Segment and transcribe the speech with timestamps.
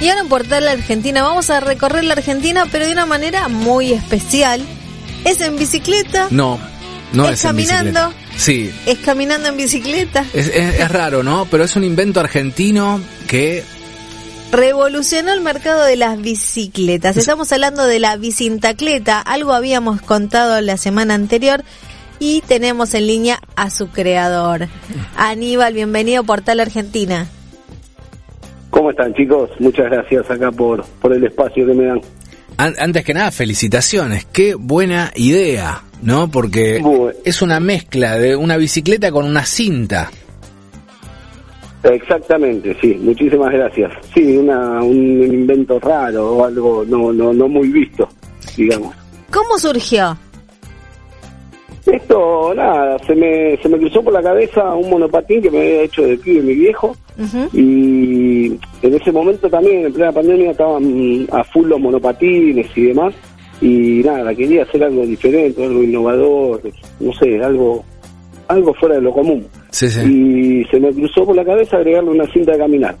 [0.00, 3.92] Y ahora en Portal Argentina vamos a recorrer la Argentina, pero de una manera muy
[3.92, 4.60] especial.
[5.24, 6.26] ¿Es en bicicleta?
[6.30, 6.58] No,
[7.12, 8.12] no es, ¿Es caminando?
[8.36, 10.24] Sí, ¿Es caminando en bicicleta?
[10.32, 11.46] es, es- es raro, ¿no?
[11.50, 13.64] Pero es un invento argentino que
[14.50, 17.16] Revolucionó el mercado de las bicicletas.
[17.16, 19.18] Estamos hablando de la bicintacleta.
[19.18, 21.64] Algo habíamos contado la semana anterior.
[22.18, 24.68] Y tenemos en línea a su creador.
[25.16, 27.28] Aníbal, bienvenido a Portal Argentina.
[28.72, 29.50] ¿Cómo están chicos?
[29.60, 32.00] Muchas gracias acá por, por el espacio que me dan.
[32.56, 34.24] An- antes que nada, felicitaciones.
[34.24, 36.30] Qué buena idea, ¿no?
[36.30, 37.10] Porque Bueno.
[37.22, 40.10] es una mezcla de una bicicleta con una cinta.
[41.84, 43.92] Exactamente, sí, muchísimas gracias.
[44.14, 48.08] Sí, una, un invento raro o algo no, no, no muy visto,
[48.56, 48.94] digamos.
[49.30, 50.16] ¿Cómo surgió?
[51.84, 55.82] Esto, nada, se me, se me cruzó por la cabeza un monopatín que me había
[55.82, 56.96] hecho de pibe mi viejo
[57.52, 58.46] Y
[58.82, 63.14] en ese momento también, en plena pandemia, estaban a full los monopatines y demás
[63.62, 66.60] y nada, quería hacer algo diferente, algo innovador,
[66.98, 67.84] no sé, algo,
[68.48, 69.46] algo fuera de lo común.
[69.70, 70.00] Sí, sí.
[70.00, 72.96] y se me cruzó por la cabeza agregarle una cinta de caminar.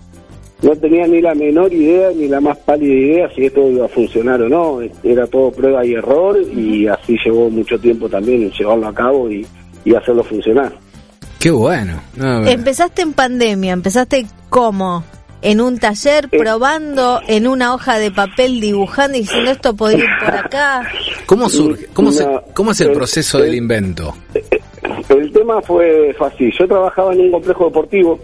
[0.62, 3.88] No tenía ni la menor idea, ni la más pálida idea si esto iba a
[3.88, 4.78] funcionar o no.
[5.02, 9.44] Era todo prueba y error y así llevó mucho tiempo también llevarlo a cabo y,
[9.84, 10.72] y hacerlo funcionar.
[11.42, 12.00] Qué bueno.
[12.16, 15.02] No, Empezaste en pandemia, empezaste cómo?
[15.42, 16.38] En un taller, Eh.
[16.38, 20.82] probando en una hoja de papel, dibujando y diciendo esto podría ir por acá.
[21.26, 21.86] ¿Cómo surge?
[21.92, 24.14] ¿Cómo, se- No, cómo es el el- proceso el- del invento?
[25.08, 26.52] El tema fue fácil.
[26.56, 28.20] Yo trabajaba en un complejo deportivo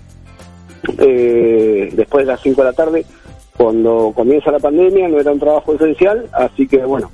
[0.98, 3.04] eh, después de las 5 de la tarde.
[3.56, 7.10] Cuando comienza la pandemia no era un trabajo esencial, así que bueno,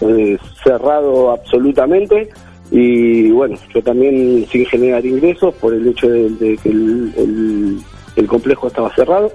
[0.00, 2.28] eh, cerrado absolutamente.
[2.70, 7.78] Y bueno, yo también sin generar ingresos por el hecho de, de que el, el-
[8.16, 9.32] el complejo estaba cerrado.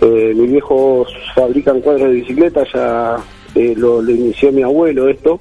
[0.00, 3.16] Eh, mis viejos fabrican cuadros de bicicleta, ya
[3.56, 5.40] eh, lo, lo inició mi abuelo esto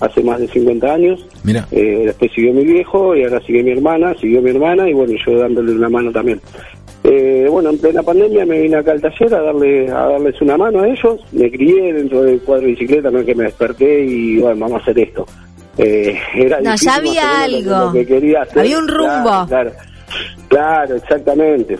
[0.00, 1.26] hace más de 50 años.
[1.44, 4.94] Mira, Eh, después siguió mi viejo y ahora sigue mi hermana, siguió mi hermana y
[4.94, 6.40] bueno, yo dándole una mano también.
[7.04, 10.56] Eh, bueno, en plena pandemia me vine acá al taller a darle a darles una
[10.56, 11.20] mano a ellos.
[11.32, 14.80] Me crié dentro del cuadro de bicicleta, no es que me desperté y bueno, vamos
[14.80, 15.26] a hacer esto.
[15.78, 17.92] Eh, era No, ya había algo.
[17.92, 18.60] que quería hacer.
[18.60, 19.46] Había un rumbo.
[19.46, 19.72] Claro, claro,
[20.48, 21.78] Claro, exactamente.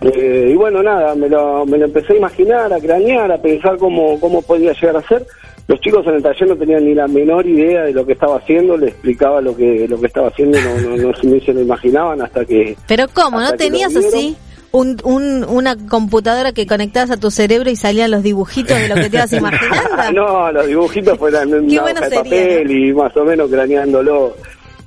[0.00, 3.78] Eh, y bueno, nada, me lo, me lo empecé a imaginar, a cranear, a pensar
[3.78, 5.24] cómo, cómo podía llegar a ser.
[5.66, 8.36] Los chicos en el taller no tenían ni la menor idea de lo que estaba
[8.36, 11.54] haciendo, le explicaba lo que lo que estaba haciendo, no, no, no se- ni se
[11.54, 12.76] lo imaginaban hasta que...
[12.86, 13.40] Pero ¿cómo?
[13.40, 14.36] ¿No tenías así
[14.74, 18.96] un, un- una computadora que conectabas a tu cerebro y salían los dibujitos de lo
[18.96, 20.12] que te ibas imaginando?
[20.12, 23.48] no, los dibujitos fueran en Qué una bueno hoja de papel y más o menos
[23.50, 24.34] craneándolo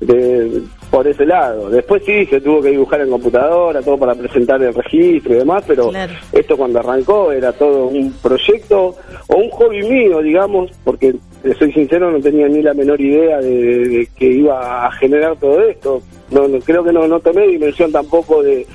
[0.02, 0.62] de-
[0.92, 1.70] por ese lado.
[1.70, 5.64] Después sí, se tuvo que dibujar en computadora, todo para presentar el registro y demás,
[5.68, 6.14] pero Claro.
[6.32, 8.96] esto cuando arrancó era todo un proyecto
[9.28, 11.10] o un hobby mío, digamos, porque
[11.44, 13.50] eh, soy sincero, no tenía ni la menor idea de,
[13.88, 16.02] de que iba a generar todo esto.
[16.32, 18.66] No, no- creo que no, no tomé dimensión tampoco de,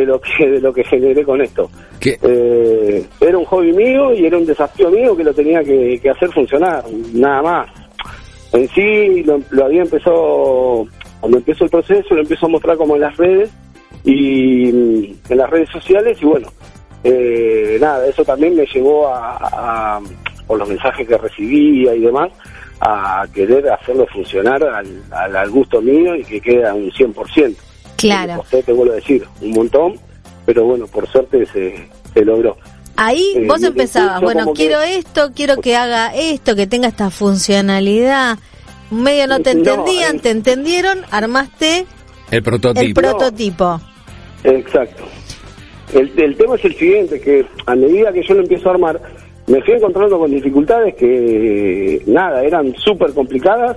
[0.00, 1.70] de lo que de lo que generé con esto.
[2.22, 6.10] Eh, era un hobby mío y era un desafío mío que lo tenía que, que
[6.10, 6.84] hacer funcionar,
[7.14, 7.70] nada más.
[8.52, 10.86] En sí lo, lo había empezado,
[11.20, 13.50] cuando empezó el proceso, lo empezó a mostrar como en las redes
[14.04, 16.48] y mm, en las redes sociales y bueno,
[17.04, 20.00] eh, nada, eso también me llevó a, a-
[20.46, 22.30] por los mensajes que recibía y demás,
[22.80, 27.54] a querer hacerlo funcionar al, al, al gusto mío y que quede a un 100%.
[28.00, 28.32] Claro.
[28.34, 29.94] Me costó, te vuelvo a decir, un montón,
[30.46, 32.56] pero bueno, por suerte se, se logró.
[32.96, 37.10] Ahí Eh, vos empezabas, bueno, que- quiero esto, quiero que haga esto, que tenga esta
[37.10, 38.38] funcionalidad.
[38.90, 40.20] Medio no te No, entendían, eh.
[40.20, 41.86] te entendieron, armaste
[42.30, 43.00] El el prototipo.
[43.00, 43.80] prototipo.
[44.44, 45.04] Exacto.
[45.94, 49.00] El, el tema es el siguiente, que a medida que yo lo empiezo a armar,
[49.46, 53.76] me fui encontrando con dificultades que, nada, eran súper complicadas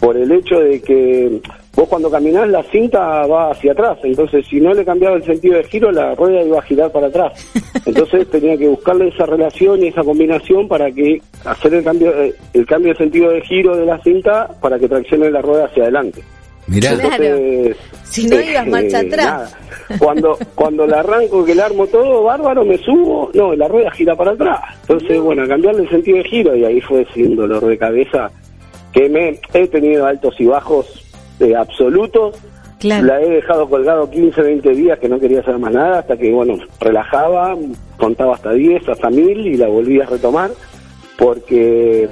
[0.00, 1.40] por el hecho de que
[1.76, 5.58] vos cuando caminás la cinta va hacia atrás, entonces si no le cambiaba el sentido
[5.58, 7.32] de giro, la rueda iba a girar para atrás.
[7.86, 12.34] Entonces tenía que buscarle esa relación y esa combinación para que hacer el cambio, eh,
[12.52, 15.84] el cambio de sentido de giro de la cinta para que traccione la rueda hacia
[15.84, 16.20] adelante.
[16.66, 16.94] Mirá.
[16.94, 17.24] Claro.
[17.24, 19.26] Entonces, Si no ibas marcha eh, atrás.
[19.26, 19.98] nada.
[20.00, 24.16] Cuando cuando la arranco, que le armo todo, bárbaro, me subo, no, la rueda gira
[24.16, 24.60] para atrás.
[24.82, 28.30] Entonces, bueno, cambiarle el sentido de giro y ahí fue sin dolor de cabeza
[28.92, 31.05] que me he tenido altos y bajos
[31.40, 32.36] eh, absolutos.
[32.78, 33.06] Claro.
[33.06, 36.30] La he dejado colgado 15, 20 días que no quería hacer más nada hasta que,
[36.30, 37.56] bueno, relajaba,
[37.96, 40.50] contaba hasta 10, hasta 1000 y la volví a retomar
[41.16, 42.06] porque,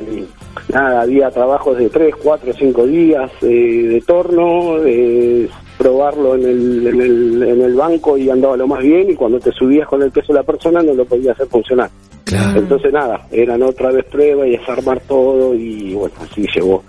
[0.73, 6.87] nada, había trabajos de 3, 4, 5 días eh, de torno, de probarlo en el,
[6.87, 10.03] en, el, en el banco y andaba lo más bien y cuando te subías con
[10.03, 11.91] el peso de la persona no lo podías hacer funcionar.
[12.25, 12.59] Claro.
[12.59, 16.83] Entonces, nada, eran otra vez pruebas y desarmar todo y, bueno, así llevó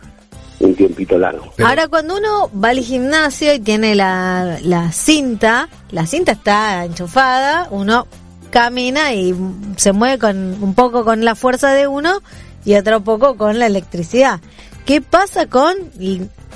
[0.60, 1.52] un tiempito largo.
[1.56, 6.86] Pero- Ahora, cuando uno va al gimnasio y tiene la, la cinta, la cinta está
[6.86, 8.07] enchufada, uno
[8.50, 9.36] camina y
[9.75, 12.22] se mueve con un poco con la fuerza de uno
[12.63, 14.40] y otro poco con la electricidad.
[14.86, 15.75] ¿Qué pasa con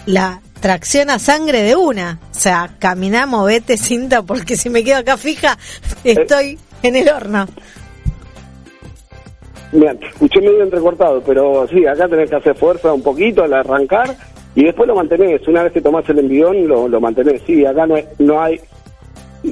[0.06, 2.20] la tracción a sangre de una?
[2.32, 5.58] O sea, caminá, movete cinta, porque si me quedo acá fija,
[6.04, 7.48] estoy en el horno.
[9.72, 13.54] Mira, te escuché medio entrecortado, pero sí, acá tenés que hacer fuerza un poquito al
[13.54, 14.16] arrancar
[14.56, 15.48] y después lo mantenés.
[15.48, 17.42] Una vez que tomás el envión, lo, lo mantenés.
[17.46, 18.60] Sí, acá no, es- no hay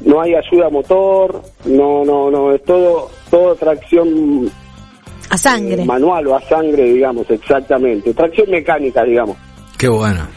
[0.04, 4.50] no hay ayuda motor, no, no, no, es todo, todo tracción
[5.30, 5.84] A sangre.
[5.84, 8.14] eh, manual o a sangre, digamos, exactamente.
[8.14, 9.38] Tracción mecánica, digamos.
[9.78, 10.28] Qué bueno.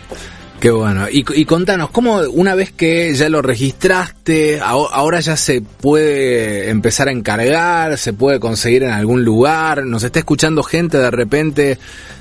[0.60, 1.06] Qué bueno.
[1.10, 6.68] Y, y contanos, ¿cómo una vez que ya lo registraste, aho- ahora ya se puede
[6.68, 9.84] empezar a encargar, se puede conseguir en algún lugar?
[9.86, 11.78] Nos está escuchando gente de repente,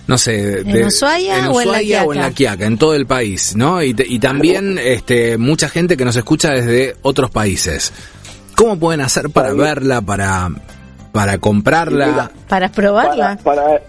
[0.07, 2.35] no sé, ¿En Ushuaia en o en La Ushuaia o en La Quiaca?
[2.35, 3.83] Quiaca, en todo el país, ¿no?
[3.83, 7.91] Y, te- y también este, mucha gente que nos escucha desde otros países.
[8.55, 10.49] ¿Cómo pueden hacer para verla, para,
[11.11, 12.31] para comprarla?
[12.47, 13.37] Para probarla.
[13.43, 13.81] Para, para,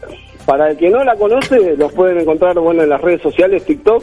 [0.44, 4.02] para el que no la conoce, los pueden encontrar bueno en las redes sociales, TikTok,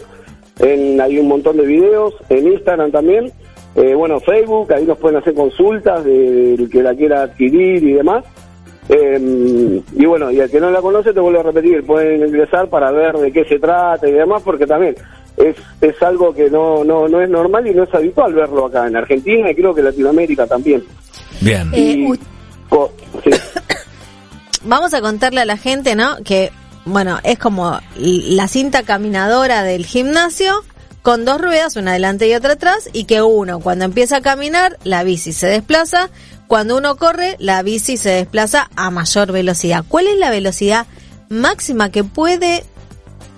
[0.59, 3.31] en, hay un montón de videos, en Instagram también,
[3.75, 7.93] eh, bueno, Facebook, ahí nos pueden hacer consultas de- del que la quiera adquirir y
[7.93, 8.25] demás.
[8.89, 12.69] Eh, y bueno, y el que no la conoce, te vuelvo a repetir, pueden ingresar
[12.69, 14.95] para ver de qué se trata y demás, porque también
[15.35, 18.87] es, es algo que no, no, no es normal y no es habitual verlo acá
[18.87, 20.83] en Argentina y creo que en Latinoamérica también.
[21.41, 21.69] Bien.
[21.73, 22.13] Eh, Y-
[23.23, 23.29] sí.
[24.63, 26.15] vamos a contarle a la gente, ¿no?
[26.23, 26.49] Que,
[26.87, 30.63] bueno, es como la cinta caminadora del gimnasio
[31.01, 34.77] con dos ruedas, una adelante y otra atrás, y que uno, cuando empieza a caminar,
[34.83, 36.09] la bici se desplaza,
[36.47, 39.85] cuando uno corre, la bici se desplaza a mayor velocidad.
[39.87, 40.85] ¿Cuál es la velocidad
[41.29, 42.63] máxima que puede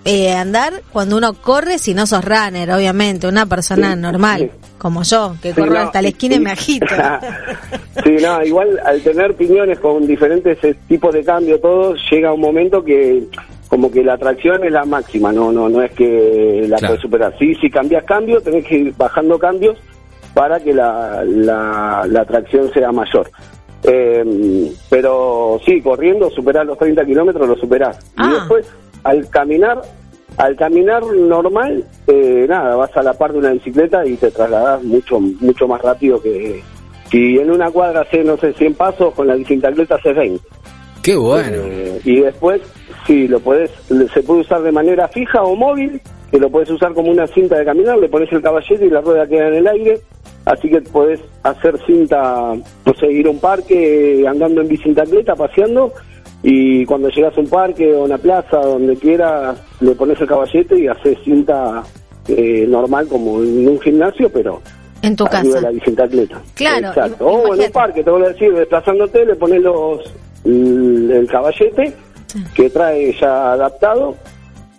[0.06, 4.51] eh, andar cuando uno corre si no sos runner, obviamente, una persona normal.
[4.79, 6.87] Como yo, que Sí, corro no, hasta la esquina y me agito?
[8.03, 12.41] sí, no, igual al tener piñones con diferentes eh, tipos de cambio, todo, llega un
[12.41, 13.25] momento que
[13.67, 16.93] como que la tracción es la máxima, no no no es que la Claro.
[16.93, 17.35] puedes superar.
[17.37, 19.77] Sí, si cambias cambio, tenés que ir bajando cambios
[20.33, 23.29] para que la, la, la tracción sea mayor.
[23.83, 27.97] Eh, pero sí, corriendo, superar los 30 kilómetros, lo superás.
[28.17, 28.27] Ah.
[28.29, 28.65] Y después,
[29.03, 29.81] al caminar,
[30.39, 34.81] al caminar normal, eh, nada, vas a la par de una bicicleta y te trasladás
[34.81, 36.63] mucho mucho más rápido que
[37.12, 40.41] si en una cuadra hace, no sé, 100 pasos, con la bicicleta hace 20.
[41.03, 41.57] Qué bueno.
[41.57, 42.62] Eh, y después,
[43.06, 43.69] sí, lo podés,
[44.13, 46.00] se puede usar de manera fija o móvil,
[46.31, 49.01] que lo puedes usar como una cinta de caminar, le pones el caballete y la
[49.01, 50.00] rueda queda en el aire,
[50.45, 52.53] así que podés hacer cinta,
[52.86, 55.91] no sé, ir a un parque andando en bicicleta, paseando,
[56.43, 60.27] y cuando llegas a un parque o a una plaza, donde quieras, le pones el
[60.27, 61.84] caballete y haces cinta
[62.27, 64.62] eh, normal como en un gimnasio, pero
[65.01, 65.43] En tu casa.
[65.43, 66.41] de la bicicleta.
[66.55, 67.25] Claro, Exacto.
[67.25, 70.01] O en un parque, te voy a decir, desplazándote, le pones los
[70.46, 71.93] el caballete
[72.53, 74.15] que trae ya adaptado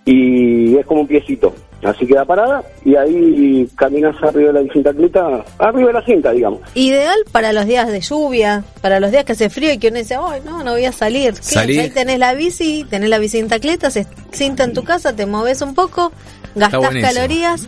[0.05, 1.53] y es como un piecito.
[1.83, 6.61] Así queda parada y ahí caminas arriba de la bicicleta, arriba de la cinta, digamos.
[6.75, 9.97] Ideal para los días de lluvia, para los días que hace frío y que uno
[9.99, 11.33] dice, ay, no, no voy a salir.
[11.35, 11.43] ¿Qué?
[11.43, 11.79] Salí.
[11.79, 15.75] Ahí tenés la bici, tenés la bicicleta, se cinta en tu casa, te moves un
[15.75, 16.13] poco,
[16.55, 17.13] gastás buenísimo.
[17.15, 17.67] calorías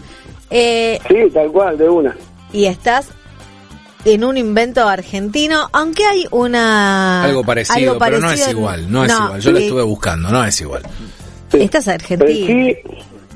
[0.50, 2.14] eh, Sí, tal cual, de una.
[2.52, 3.08] y estás
[4.04, 7.22] en un invento argentino, aunque hay una...
[7.24, 9.40] Algo parecido, pero no es parecido igual, no es igual.
[9.40, 10.82] Yo lo eh, estuve buscando, no es igual.
[11.50, 11.62] Sí.
[11.62, 12.46] Esta es En argentina.
[12.46, 12.76] sí,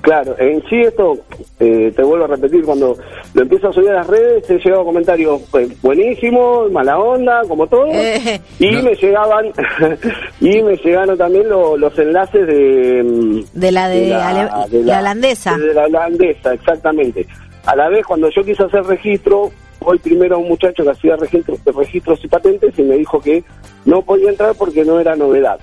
[0.03, 1.17] claro, en sí esto,
[1.59, 2.97] eh, te vuelvo a repetir, cuando
[3.35, 7.67] lo empiezo a subir a las redes, he llegado comentarios pues, buenísimos, mala onda, como
[7.67, 8.41] todo, Eh.
[8.59, 8.83] y No.
[8.85, 9.47] me llegaban,
[10.41, 13.03] y me llegaron también lo- los enlaces de...
[13.03, 14.49] mm, De la de Ale-
[14.85, 15.57] la holandesa.
[15.59, 17.27] De la holandesa, exactamente.
[17.67, 19.51] A la vez, cuando yo quise hacer registro,
[19.81, 23.43] hoy primero a un muchacho que hacía registro, registros y patentes y me dijo que
[23.85, 25.59] no podía entrar porque no era novedad.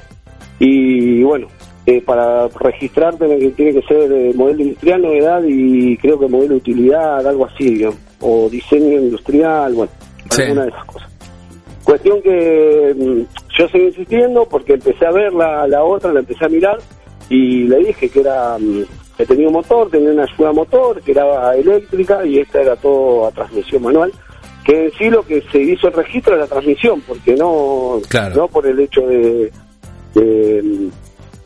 [0.59, 1.47] Y bueno,
[1.85, 6.55] eh, para registrarte que tiene que ser eh, modelo industrial, novedad y creo que modelo
[6.55, 7.83] utilidad, algo así,
[8.21, 9.91] o diseño industrial, bueno,
[10.31, 11.09] alguna de esas cosas.
[11.83, 16.45] Cuestión que mm, yo seguí insistiendo porque empecé a ver la, la otra, la empecé
[16.45, 16.77] a mirar
[17.29, 18.83] y le dije que era mm,
[19.17, 23.27] que tenía un motor, tenía una ayuda motor, que era eléctrica y esta era todo
[23.27, 24.11] a transmisión manual
[24.63, 27.99] que en sí lo que se hizo el registro es la transmisión, porque no,
[28.35, 29.51] no por el hecho de,
[30.15, 30.89] de,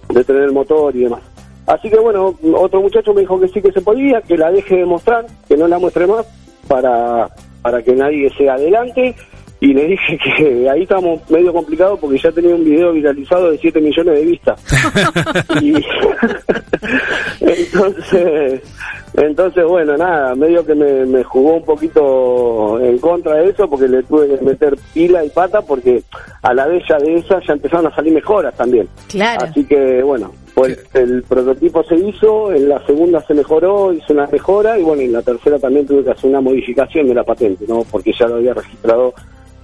[0.07, 1.21] tener el motor y demás.
[1.65, 4.77] Así que bueno, otro muchacho me dijo que sí que se podía, que la deje
[4.77, 6.25] de mostrar, que no la muestre más,
[6.67, 7.29] para,
[7.61, 9.15] para que nadie sea adelante.
[9.59, 13.57] Y le dije que ahí estamos medio complicados porque ya tenía un video viralizado de
[13.57, 14.61] 7 millones de vistas.
[15.61, 15.73] y
[17.41, 18.61] entonces
[19.17, 24.03] entonces, bueno, nada, medio que me, jugó un poquito en contra de eso porque le
[24.03, 26.03] tuve que meter pila y pata porque
[26.43, 28.87] a la vez ya de esa ya empezaron a salir mejoras también.
[29.07, 29.45] Claro.
[29.45, 34.27] Así que, bueno, pues el prototipo se hizo, en la segunda se mejoró, hizo una
[34.27, 37.65] mejora y bueno, en la tercera también tuve que hacer una modificación de la patente,
[37.67, 37.83] ¿no?
[37.89, 39.15] Porque ya lo había registrado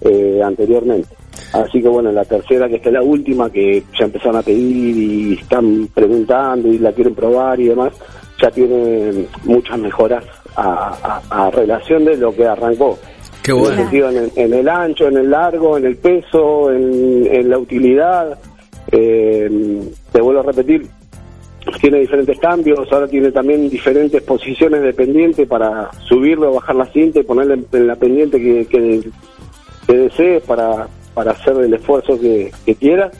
[0.03, 1.09] eh, anteriormente.
[1.53, 4.97] Así que bueno, en la tercera, que es la última, que ya empezaron a pedir
[4.97, 7.93] y están preguntando y la quieren probar y demás,
[8.41, 10.23] ya tiene muchas mejoras
[10.55, 12.97] a, relación de lo que arrancó.
[13.43, 13.89] Qué bueno.
[13.91, 18.37] En, el, ancho, en el largo, en el peso, en, la utilidad.
[18.91, 19.81] Eh,
[20.11, 20.87] te vuelvo a repetir,
[21.79, 27.19] tiene diferentes cambios, ahora tiene también diferentes posiciones de pendiente para subirlo bajar la cinta
[27.19, 29.01] y ponerle en la pendiente que, que,
[29.87, 33.11] desees para, para hacer el esfuerzo que, que quieras.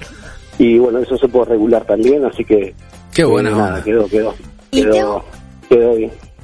[0.58, 2.74] Y bueno, eso se puede regular también, así que...
[3.14, 3.80] Qué buena.
[3.80, 4.34] Eh, quedó, quedó.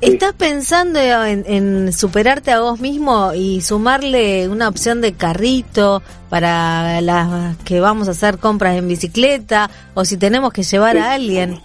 [0.01, 7.57] ¿Estás pensando en, superarte a vos mismo y sumarle una opción de carrito para las
[7.57, 11.59] que vamos a hacer compras en bicicleta o si tenemos que llevar a alguien?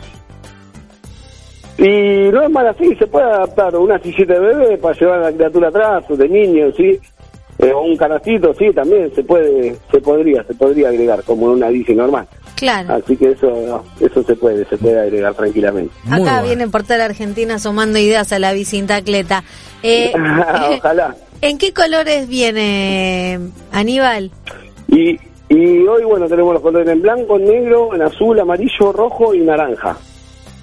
[1.78, 5.30] Y no es mal así, se puede adaptar una sillita de bebé para llevar a
[5.30, 6.98] la criatura atrás o de niño, ¿sí?
[7.64, 11.68] Eh, o un canastito, sí, también se puede, se podría, se podría agregar como una
[11.68, 12.26] bici normal.
[12.56, 12.94] Claro.
[12.94, 15.92] Así que eso, eso se puede, se puede agregar tranquilamente.
[16.10, 19.44] Acá viene Portal Argentina sumando ideas a la bicicleta.
[19.86, 20.14] Eh,
[20.78, 21.14] Ojalá.
[21.42, 23.38] ¿En qué colores viene
[23.70, 24.30] Aníbal?
[24.88, 25.18] Y,
[25.50, 29.40] y hoy, bueno, tenemos los colores en blanco, en negro, en azul, amarillo, rojo y
[29.40, 29.94] naranja.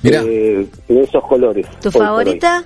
[0.02, 0.24] Mira.
[0.26, 1.68] Eh, en esos colores.
[1.82, 2.66] ¿Tu favorita?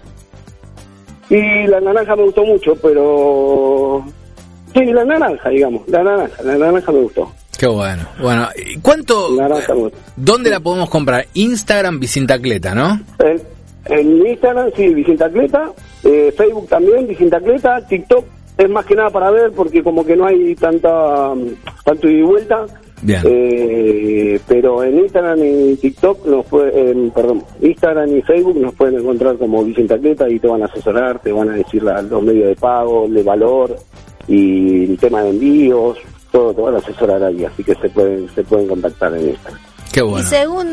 [1.29, 4.05] Y la naranja me gustó mucho, pero...
[4.75, 5.87] Sí, la naranja, digamos.
[5.87, 7.31] La naranja, la naranja me gustó.
[7.57, 8.03] Qué bueno.
[8.21, 8.49] Bueno,
[8.81, 9.29] ¿cuánto?
[10.17, 11.25] ¿Dónde la podemos comprar?
[11.33, 12.99] Instagram Vicintacleta, ¿no?
[13.85, 15.71] En, Instagram, sí, Vicintacleta.
[16.03, 17.87] Eh, Facebook también, Vicintacleta.
[17.87, 18.25] TikTok
[18.57, 21.33] es más que nada para ver porque como que no hay tanta
[21.85, 22.65] tanto ida y vuelta.
[23.01, 23.21] Bien.
[23.23, 29.37] Eh, pero en Instagram y TikTok, nos puede, perdón, Instagram y Facebook nos pueden encontrar
[29.37, 33.07] como Vicintacleta y te van a asesorar, te van a decir los medios de pago,
[33.07, 33.77] de valor
[34.27, 35.97] y el tema de envíos,
[36.31, 39.61] todo te van a asesorar ahí, así que se pueden, se pueden contactar en Instagram.
[39.91, 40.19] Qué bueno.
[40.19, 40.67] Y según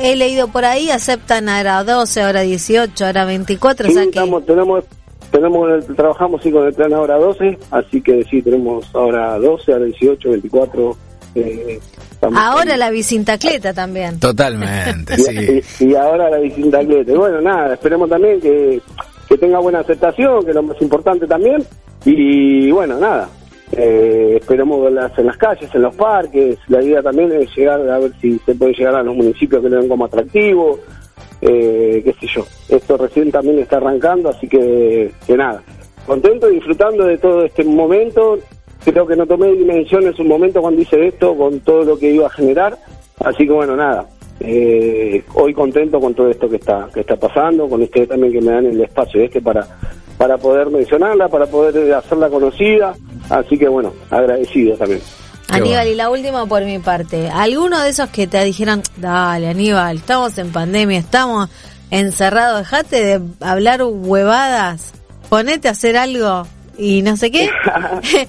[0.00, 3.90] he leído por ahí, aceptan ahora 12, ahora 18, ahora 24.
[3.90, 4.84] Sí, estamos, tenemos,
[5.32, 9.84] tenemos, trabajamos sí con el plan ahora 12, así que sí, tenemos ahora 12, ahora
[9.86, 10.96] 18, 24.
[11.34, 11.80] Eh,
[12.20, 14.20] ahora la bicintacleta también.
[14.20, 15.86] Totalmente, sí.
[15.86, 17.12] Y, ahora la bicintacleta.
[17.12, 18.80] Y bueno, nada, esperemos también que,
[19.28, 21.64] que tenga buena aceptación, que es lo más importante también.
[22.10, 23.28] Y bueno, nada,
[23.72, 26.58] eh, esperamos verlas en las calles, en los parques.
[26.68, 29.68] La idea también es llegar a ver si se puede llegar a los municipios que
[29.68, 30.78] lo ven como atractivo.
[31.42, 32.46] Eh, qué sé yo.
[32.70, 35.62] Esto recién también está arrancando, así que, nada.
[36.06, 38.38] Contento disfrutando de todo este momento.
[38.86, 42.10] Creo que no tomé dimensión en su momento cuando hice esto, con todo lo que
[42.10, 42.78] iba a generar.
[43.20, 44.08] Así que bueno, nada.
[44.40, 48.40] Eh, hoy contento con todo esto que está que está pasando, con ustedes también que
[48.40, 49.66] me dan el espacio este para
[50.18, 52.94] para poder mencionarla, para poder hacerla conocida.
[53.30, 55.00] Así que bueno, agradecido también.
[55.48, 57.30] Aníbal, y la última por mi parte.
[57.30, 61.48] ¿Alguno de esos que te dijeran, dale Aníbal, estamos en pandemia, estamos
[61.90, 64.92] encerrados, dejate de hablar huevadas,
[65.30, 66.46] ponete a hacer algo
[66.76, 67.48] y no sé qué?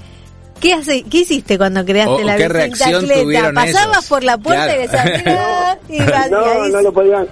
[0.60, 4.80] ¿Qué, hace, ¿Qué hiciste cuando creaste la ¿Qué reacción tuvieron Pasabas por la puerta y
[4.80, 5.24] decías,
[6.30, 7.26] no, no lo podían,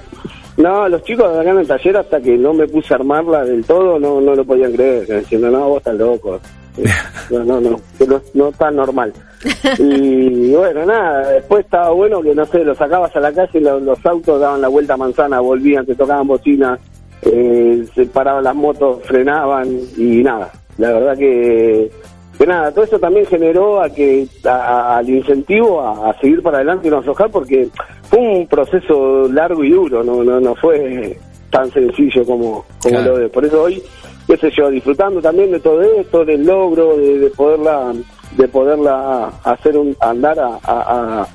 [0.59, 3.45] no, los chicos de acá en el taller hasta que no me puse a armarla
[3.45, 6.39] del todo no no lo podían creer, diciendo, no, vos estás loco.
[7.31, 9.13] No, no, no, no, no tan normal.
[9.79, 13.61] Y bueno, nada, después estaba bueno que, no sé, lo sacabas a la calle y
[13.61, 16.81] los, autos daban la vuelta a manzana, volvían, te tocaban bocinas,
[17.23, 20.51] eh, se paraban las motos, frenaban y nada.
[20.79, 21.91] La verdad que
[22.39, 26.91] que nada, todo eso también generó a que al incentivo a, seguir para adelante y
[26.91, 27.69] no aflojar porque
[28.09, 31.19] fue un proceso largo y duro, no, no, no fue
[31.51, 33.13] tan sencillo como, como Claro.
[33.13, 33.29] lo de.
[33.29, 33.83] Por eso hoy,
[34.27, 37.93] qué sé yo, disfrutando también de todo esto, del logro, de, de poderla
[38.37, 41.27] de poderla hacer un andar a, a- a-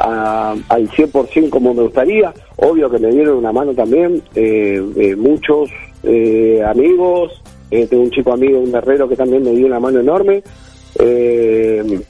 [0.00, 2.32] a- al 100% como me gustaría.
[2.56, 5.70] Obvio que me dieron una mano también eh, eh, muchos
[6.02, 7.40] eh, amigos.
[7.70, 10.42] Eh, tengo un chico amigo, un herrero que también me dio una mano enorme.
[10.98, 12.00] Eh,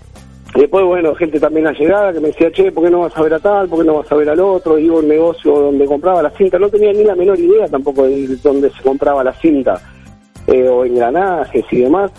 [0.55, 3.35] después, bueno, gente también allegada que me decía, che, ¿por qué no vas a ver
[3.35, 3.69] a tal?
[3.69, 4.79] ¿Por qué no vas a ver al otro?
[4.79, 6.59] Iba a un negocio donde compraba la cinta.
[6.59, 9.81] No tenía ni la menor idea tampoco de dónde se compraba la cinta
[10.47, 12.11] eh, o engranajes y demás.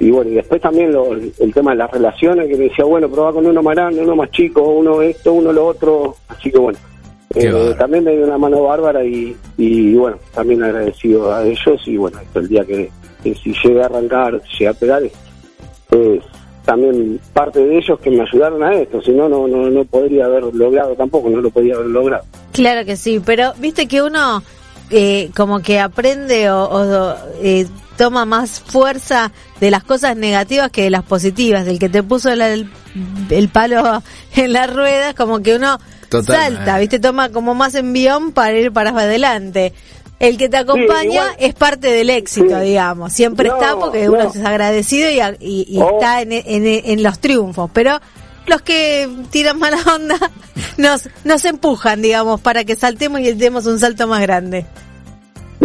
[0.00, 3.08] Y bueno, y después también lo- el tema de las relaciones, que me decía, bueno,
[3.08, 6.14] probá con uno más grande, uno más chico, uno esto, uno lo otro.
[6.28, 6.78] Así que bueno,
[7.34, 11.80] eh, también me dio una mano bárbara y, y bueno, también agradecido a ellos.
[11.86, 12.90] Y bueno, esto el día que,
[13.22, 15.12] que si llegué a arrancar, llegué a pegar, es,
[15.90, 16.22] es
[16.64, 19.00] también parte de ellos que me ayudaron a esto.
[19.02, 22.24] Si no, no, no, no podría haber logrado tampoco, no lo podía haber logrado.
[22.52, 24.42] Claro que sí, pero viste que uno
[24.90, 27.66] eh, como que aprende o, o, eh,
[27.96, 31.66] toma más fuerza de las cosas negativas que de las positivas.
[31.66, 32.68] El que te puso la- el,
[33.30, 34.02] el palo
[34.36, 36.56] en las ruedas, como que uno Totalmente.
[36.56, 39.72] salta, viste, toma como más envión para ir para adelante.
[40.18, 42.66] El que te acompaña igual- es parte del éxito, Sí.
[42.66, 43.12] digamos.
[43.12, 44.12] Siempre No, está porque no.
[44.14, 45.90] uno es agradecido y, a- y- y Oh.
[45.94, 47.70] está en, en- en los triunfos.
[47.72, 48.00] Pero
[48.46, 50.16] los que tiran mala onda
[50.76, 54.66] nos, nos empujan, digamos, para que saltemos y demos un salto más grande.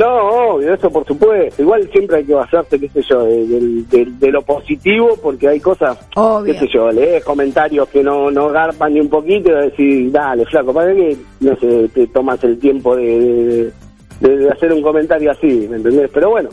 [0.04, 1.62] No, obvio, eso por supuesto.
[1.62, 6.52] Igual siempre hay que basarse, qué sé yo, de, lo positivo, porque hay cosas, Obvio.
[6.54, 10.46] qué sé yo, lees comentarios que no, no garpan ni un poquito y decís, dale,
[10.46, 13.72] flaco, ¿para qué, no sé, te tomas el tiempo de,
[14.20, 16.10] de- de hacer un comentario así, ¿me entendés?
[16.14, 16.50] Pero bueno,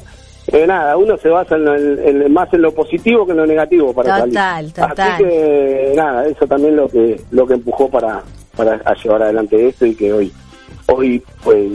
[0.49, 3.38] eh, nada, uno se basa en, lo- en- en- más en lo positivo que en
[3.38, 4.73] lo negativo para Total, salir.
[4.73, 5.11] total.
[5.12, 8.23] Así que, nada, eso también lo que lo que empujó para,
[8.57, 10.33] para a llevar adelante esto y que hoy,
[10.87, 11.69] hoy pues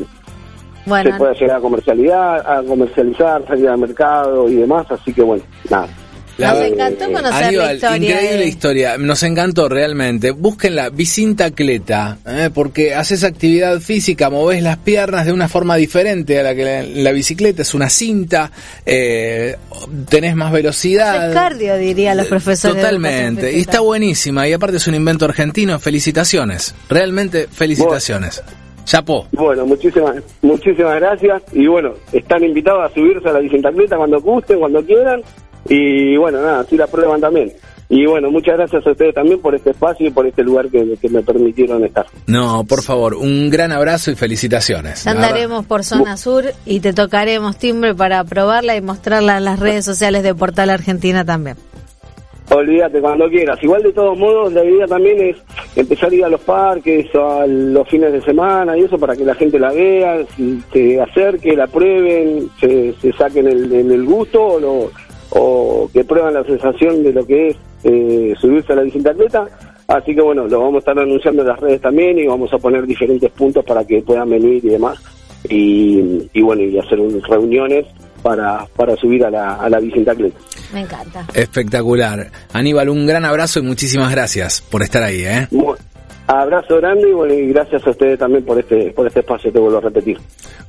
[0.85, 5.21] Bueno, se pueda llegar a comercialidad, a comercializar, salir al mercado y demás, así que
[5.21, 5.87] bueno, nada.
[6.37, 7.95] Nos La- encantó conocer la Aníbal, historia.
[8.21, 10.31] increíble historia, nos encantó realmente.
[10.31, 12.49] Búsquenla, bicintacleta, ¿eh?
[12.53, 16.83] porque haces actividad física, moves las piernas de una forma diferente a la que la,
[16.83, 18.51] la bicicleta, es una cinta,
[18.85, 19.55] eh,
[20.09, 21.29] tenés más velocidad.
[21.29, 22.75] Es cardio, dirían los profesores.
[22.75, 28.43] de Totalmente, y está buenísima, y aparte es un invento argentino, felicitaciones, realmente felicitaciones.
[28.85, 29.27] Chapó.
[29.31, 34.59] Bueno, muchísimas muchísimas gracias y bueno, están invitados a subirse a la bicicleta cuando gusten,
[34.59, 35.21] cuando quieran
[35.67, 37.51] y bueno, nada, así la prueban también.
[37.87, 40.97] Y bueno, muchas gracias a ustedes también por este espacio y por este lugar que,
[40.99, 42.05] que me permitieron estar.
[42.25, 45.05] No, por favor, un gran abrazo y felicitaciones.
[45.05, 49.85] Andaremos por zona sur y te tocaremos timbre para probarla y mostrarla en las redes
[49.85, 51.57] sociales de Portal Argentina también.
[52.51, 53.61] Olvídate cuando quieras.
[53.63, 55.37] Igual de todos modos, la idea también es
[55.75, 59.25] empezar a ir a los parques, a los fines de semana y eso para que
[59.25, 60.19] la gente la vea,
[60.71, 64.91] se acerque, la prueben, se, se saquen el- el gusto o, lo-
[65.31, 69.45] o que prueban la sensación de lo que es eh, subirse a la bicicleta.
[69.87, 72.57] Así que bueno, lo vamos a estar anunciando en las redes también y vamos a
[72.59, 74.99] poner diferentes puntos para que puedan venir y demás.
[75.49, 77.85] Y, y bueno, y hacer un- reuniones
[78.23, 80.23] para, para subir a la, a la bicicleta.
[80.73, 81.25] Me encanta.
[81.33, 82.29] Espectacular.
[82.53, 85.47] Aníbal, un gran abrazo y muchísimas gracias por estar ahí, ¿eh?
[85.51, 85.77] Bueno,
[86.27, 89.59] abrazo grande y, bueno, y gracias a ustedes también por este por este espacio, te
[89.59, 90.17] vuelvo a repetir.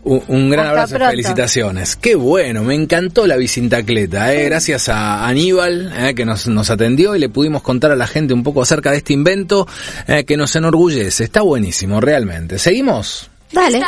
[0.04, 1.96] Un, un gran Hasta abrazo y felicitaciones.
[1.96, 4.44] Qué bueno, me encantó la bicintacleta, ¿eh?
[4.44, 6.14] Gracias a Aníbal, ¿eh?
[6.14, 8.98] que nos, nos atendió y le pudimos contar a la gente un poco acerca de
[8.98, 9.66] este invento
[10.06, 11.24] eh, que nos enorgullece.
[11.24, 12.58] Está buenísimo, realmente.
[12.58, 13.30] ¿Seguimos?
[13.52, 13.80] Dale.